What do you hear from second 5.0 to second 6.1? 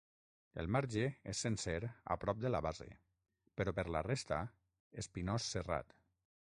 espinós serrat.